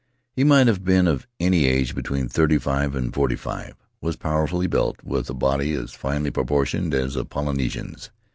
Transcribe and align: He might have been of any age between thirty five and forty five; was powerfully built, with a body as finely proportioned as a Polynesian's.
He 0.35 0.43
might 0.43 0.65
have 0.65 0.83
been 0.83 1.07
of 1.07 1.27
any 1.39 1.65
age 1.67 1.93
between 1.93 2.27
thirty 2.27 2.57
five 2.57 2.95
and 2.95 3.13
forty 3.13 3.35
five; 3.35 3.75
was 4.01 4.15
powerfully 4.15 4.65
built, 4.65 4.95
with 5.03 5.29
a 5.29 5.35
body 5.35 5.73
as 5.73 5.91
finely 5.93 6.31
proportioned 6.31 6.95
as 6.95 7.15
a 7.15 7.23
Polynesian's. 7.23 8.09